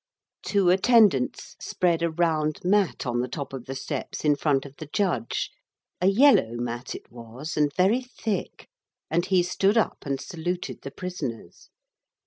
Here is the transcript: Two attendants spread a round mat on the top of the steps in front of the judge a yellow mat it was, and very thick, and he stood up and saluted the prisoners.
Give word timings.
Two 0.41 0.71
attendants 0.71 1.55
spread 1.61 2.01
a 2.01 2.09
round 2.09 2.61
mat 2.63 3.05
on 3.05 3.19
the 3.19 3.27
top 3.27 3.53
of 3.53 3.65
the 3.65 3.75
steps 3.75 4.25
in 4.25 4.35
front 4.35 4.65
of 4.65 4.77
the 4.77 4.87
judge 4.91 5.51
a 6.01 6.07
yellow 6.07 6.53
mat 6.55 6.95
it 6.95 7.11
was, 7.11 7.55
and 7.55 7.71
very 7.75 8.01
thick, 8.01 8.67
and 9.11 9.27
he 9.27 9.43
stood 9.43 9.77
up 9.77 9.99
and 10.03 10.19
saluted 10.19 10.81
the 10.81 10.89
prisoners. 10.89 11.69